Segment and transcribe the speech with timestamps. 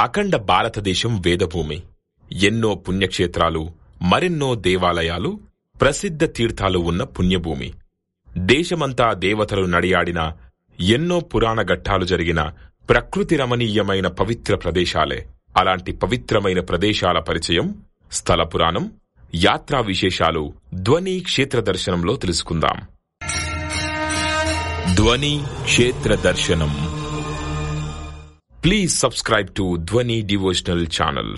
[0.00, 1.82] అఖండ భారతదేశం వేదభూమి.
[2.32, 3.70] ఎన్నో పుణ్యక్షేత్రాలు
[4.02, 5.40] మరెన్నో దేవాలయాలు
[5.80, 7.72] ప్రసిద్ధ తీర్థాలు ఉన్న పుణ్యభూమి.
[8.38, 10.32] దేశమంతా దేవతలు నడియాడిన
[10.80, 12.52] ఎన్నో పురాణ ఘట్టాలు జరిగిన
[12.88, 15.26] ప్రకృతి రమణీయమైన పవిత్ర ప్రదేశాలే.
[15.56, 17.82] అలాంటి పవిత్రమైన ప్రదేశాల పరిచయం
[18.12, 18.92] స్థల పురాణం
[19.34, 22.80] యాత్రా విశేషాలు ధ్వని క్షేత్ర దర్శనంలో తెలుసుకుందాం.
[24.94, 26.99] ధ్వని క్షేత్ర దర్శనం.
[28.62, 31.36] Please subscribe to Dwani Devotional channel.